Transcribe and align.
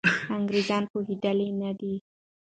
انګریزان 0.35 0.83
پوهېدلي 0.91 1.49
نه 1.61 1.71
دي. 1.79 1.93